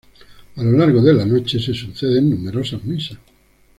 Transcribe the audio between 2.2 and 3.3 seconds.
numerosas misas.